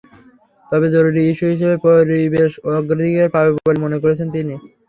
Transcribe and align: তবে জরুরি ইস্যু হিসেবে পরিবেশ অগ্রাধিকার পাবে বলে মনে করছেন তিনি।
তবে 0.65 0.87
জরুরি 0.93 1.21
ইস্যু 1.23 1.45
হিসেবে 1.53 1.75
পরিবেশ 1.85 2.51
অগ্রাধিকার 2.71 3.33
পাবে 3.35 3.51
বলে 3.57 3.79
মনে 3.85 3.97
করছেন 4.03 4.27
তিনি। 4.35 4.55